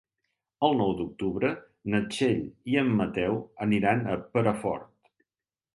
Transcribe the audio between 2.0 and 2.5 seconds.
Txell